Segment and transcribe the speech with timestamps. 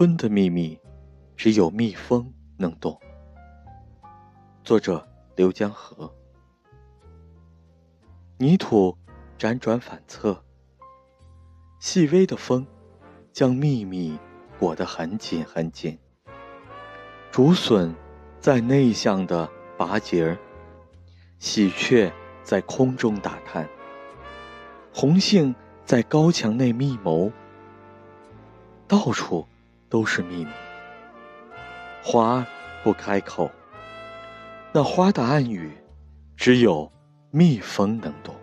[0.00, 0.80] 春的秘密，
[1.36, 2.98] 只有蜜蜂能懂。
[4.64, 6.10] 作者：刘江河。
[8.38, 8.96] 泥土
[9.38, 10.42] 辗转反侧，
[11.80, 12.66] 细微的风
[13.30, 14.18] 将秘密
[14.58, 15.98] 裹得很紧很紧。
[17.30, 17.94] 竹笋
[18.38, 19.46] 在内向的
[19.76, 20.38] 拔节儿，
[21.38, 22.10] 喜鹊
[22.42, 23.68] 在空中打探，
[24.94, 27.30] 红杏在高墙内密谋。
[28.88, 29.46] 到处
[29.90, 30.50] 都是秘密，
[32.02, 32.46] 花
[32.82, 33.50] 不开口，
[34.72, 35.70] 那花的暗语，
[36.36, 36.90] 只有
[37.30, 38.34] 蜜蜂能懂。